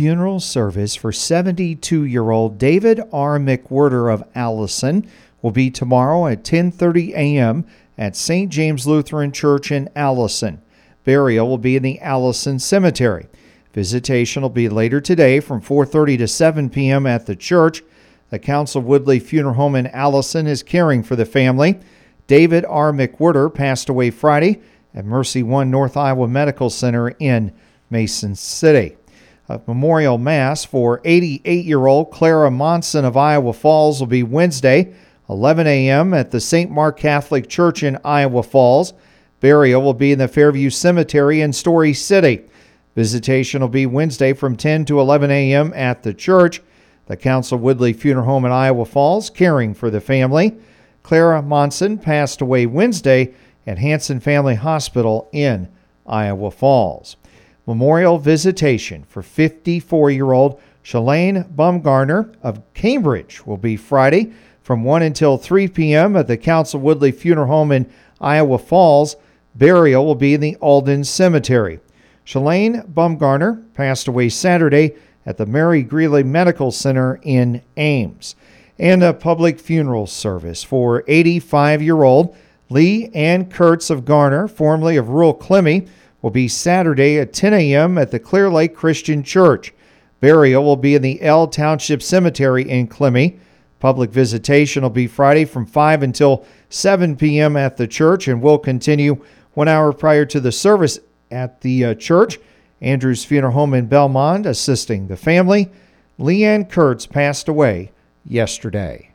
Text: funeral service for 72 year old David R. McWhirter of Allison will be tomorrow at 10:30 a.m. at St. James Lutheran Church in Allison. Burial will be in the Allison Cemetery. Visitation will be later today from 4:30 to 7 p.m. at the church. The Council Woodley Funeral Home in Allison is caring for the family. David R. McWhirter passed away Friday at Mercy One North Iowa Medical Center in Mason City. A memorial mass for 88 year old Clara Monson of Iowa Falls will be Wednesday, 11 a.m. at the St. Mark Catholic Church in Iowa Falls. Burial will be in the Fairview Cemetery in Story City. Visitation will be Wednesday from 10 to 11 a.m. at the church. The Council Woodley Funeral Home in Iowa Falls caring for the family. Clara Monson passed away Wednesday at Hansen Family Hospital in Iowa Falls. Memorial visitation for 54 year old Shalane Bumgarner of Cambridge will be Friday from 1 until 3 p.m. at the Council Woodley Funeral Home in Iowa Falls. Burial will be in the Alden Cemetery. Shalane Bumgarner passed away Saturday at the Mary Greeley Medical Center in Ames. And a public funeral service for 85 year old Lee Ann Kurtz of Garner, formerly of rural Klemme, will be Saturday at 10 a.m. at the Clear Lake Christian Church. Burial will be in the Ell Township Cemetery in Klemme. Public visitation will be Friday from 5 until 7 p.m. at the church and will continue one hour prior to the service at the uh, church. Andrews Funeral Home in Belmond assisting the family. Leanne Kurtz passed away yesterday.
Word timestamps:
funeral 0.00 0.40
service 0.40 0.96
for 0.96 1.12
72 1.12 2.04
year 2.04 2.30
old 2.30 2.56
David 2.56 3.02
R. 3.12 3.38
McWhirter 3.38 4.10
of 4.10 4.24
Allison 4.34 5.06
will 5.42 5.50
be 5.50 5.70
tomorrow 5.70 6.26
at 6.26 6.42
10:30 6.42 7.10
a.m. 7.10 7.66
at 7.98 8.16
St. 8.16 8.50
James 8.50 8.86
Lutheran 8.86 9.30
Church 9.30 9.70
in 9.70 9.90
Allison. 9.94 10.62
Burial 11.04 11.46
will 11.46 11.58
be 11.58 11.76
in 11.76 11.82
the 11.82 12.00
Allison 12.00 12.58
Cemetery. 12.58 13.26
Visitation 13.74 14.40
will 14.40 14.48
be 14.48 14.70
later 14.70 15.02
today 15.02 15.38
from 15.38 15.60
4:30 15.60 16.16
to 16.16 16.26
7 16.26 16.70
p.m. 16.70 17.06
at 17.06 17.26
the 17.26 17.36
church. 17.36 17.82
The 18.30 18.38
Council 18.38 18.80
Woodley 18.80 19.20
Funeral 19.20 19.56
Home 19.56 19.76
in 19.76 19.86
Allison 19.88 20.46
is 20.46 20.62
caring 20.62 21.02
for 21.02 21.14
the 21.14 21.26
family. 21.26 21.78
David 22.26 22.64
R. 22.64 22.90
McWhirter 22.90 23.52
passed 23.52 23.90
away 23.90 24.08
Friday 24.08 24.62
at 24.94 25.04
Mercy 25.04 25.42
One 25.42 25.70
North 25.70 25.98
Iowa 25.98 26.26
Medical 26.26 26.70
Center 26.70 27.10
in 27.18 27.52
Mason 27.90 28.34
City. 28.34 28.96
A 29.50 29.60
memorial 29.66 30.16
mass 30.16 30.64
for 30.64 31.00
88 31.04 31.64
year 31.64 31.88
old 31.88 32.12
Clara 32.12 32.52
Monson 32.52 33.04
of 33.04 33.16
Iowa 33.16 33.52
Falls 33.52 33.98
will 33.98 34.06
be 34.06 34.22
Wednesday, 34.22 34.94
11 35.28 35.66
a.m. 35.66 36.14
at 36.14 36.30
the 36.30 36.38
St. 36.38 36.70
Mark 36.70 36.96
Catholic 36.96 37.48
Church 37.48 37.82
in 37.82 37.98
Iowa 38.04 38.44
Falls. 38.44 38.92
Burial 39.40 39.82
will 39.82 39.92
be 39.92 40.12
in 40.12 40.20
the 40.20 40.28
Fairview 40.28 40.70
Cemetery 40.70 41.40
in 41.40 41.52
Story 41.52 41.92
City. 41.92 42.44
Visitation 42.94 43.60
will 43.60 43.68
be 43.68 43.86
Wednesday 43.86 44.34
from 44.34 44.54
10 44.54 44.84
to 44.84 45.00
11 45.00 45.32
a.m. 45.32 45.72
at 45.74 46.04
the 46.04 46.14
church. 46.14 46.62
The 47.06 47.16
Council 47.16 47.58
Woodley 47.58 47.92
Funeral 47.92 48.26
Home 48.26 48.44
in 48.44 48.52
Iowa 48.52 48.84
Falls 48.84 49.30
caring 49.30 49.74
for 49.74 49.90
the 49.90 50.00
family. 50.00 50.56
Clara 51.02 51.42
Monson 51.42 51.98
passed 51.98 52.40
away 52.40 52.66
Wednesday 52.66 53.34
at 53.66 53.78
Hansen 53.78 54.20
Family 54.20 54.54
Hospital 54.54 55.28
in 55.32 55.68
Iowa 56.06 56.52
Falls. 56.52 57.16
Memorial 57.70 58.18
visitation 58.18 59.04
for 59.04 59.22
54 59.22 60.10
year 60.10 60.32
old 60.32 60.60
Shalane 60.82 61.48
Bumgarner 61.54 62.34
of 62.42 62.60
Cambridge 62.74 63.46
will 63.46 63.58
be 63.58 63.76
Friday 63.76 64.32
from 64.60 64.82
1 64.82 65.02
until 65.02 65.38
3 65.38 65.68
p.m. 65.68 66.16
at 66.16 66.26
the 66.26 66.36
Council 66.36 66.80
Woodley 66.80 67.12
Funeral 67.12 67.46
Home 67.46 67.70
in 67.70 67.88
Iowa 68.20 68.58
Falls. 68.58 69.14
Burial 69.54 70.04
will 70.04 70.16
be 70.16 70.34
in 70.34 70.40
the 70.40 70.56
Alden 70.56 71.04
Cemetery. 71.04 71.78
Shalane 72.26 72.92
Bumgarner 72.92 73.62
passed 73.72 74.08
away 74.08 74.30
Saturday 74.30 74.96
at 75.24 75.36
the 75.36 75.46
Mary 75.46 75.84
Greeley 75.84 76.24
Medical 76.24 76.72
Center 76.72 77.20
in 77.22 77.62
Ames. 77.76 78.34
And 78.80 79.04
a 79.04 79.14
public 79.14 79.60
funeral 79.60 80.08
service 80.08 80.64
for 80.64 81.04
85 81.06 81.82
year 81.82 82.02
old 82.02 82.36
Lee 82.68 83.10
Ann 83.14 83.48
Kurtz 83.48 83.90
of 83.90 84.04
Garner, 84.04 84.48
formerly 84.48 84.96
of 84.96 85.08
rural 85.08 85.34
Klemme, 85.34 85.88
will 86.22 86.30
be 86.30 86.48
Saturday 86.48 87.18
at 87.18 87.32
10 87.32 87.54
a.m. 87.54 87.98
at 87.98 88.10
the 88.10 88.18
Clear 88.18 88.50
Lake 88.50 88.74
Christian 88.74 89.22
Church. 89.22 89.72
Burial 90.20 90.62
will 90.62 90.76
be 90.76 90.94
in 90.94 91.02
the 91.02 91.20
Ell 91.22 91.46
Township 91.46 92.02
Cemetery 92.02 92.68
in 92.68 92.88
Klemme. 92.88 93.38
Public 93.78 94.10
visitation 94.10 94.82
will 94.82 94.90
be 94.90 95.06
Friday 95.06 95.46
from 95.46 95.64
5 95.64 96.02
until 96.02 96.44
7 96.68 97.16
p.m. 97.16 97.56
at 97.56 97.78
the 97.78 97.86
church 97.86 98.28
and 98.28 98.42
will 98.42 98.58
continue 98.58 99.24
one 99.54 99.68
hour 99.68 99.92
prior 99.92 100.26
to 100.26 100.40
the 100.40 100.52
service 100.52 101.00
at 101.30 101.60
the 101.62 101.84
uh, 101.86 101.94
church. 101.94 102.38
Andrews 102.82 103.24
Funeral 103.24 103.52
Home 103.52 103.74
in 103.74 103.88
Belmond 103.88 104.46
assisting 104.46 105.08
the 105.08 105.16
family. 105.16 105.70
Leanne 106.18 106.68
Kurtz 106.68 107.06
passed 107.06 107.48
away 107.48 107.92
yesterday. 108.24 109.09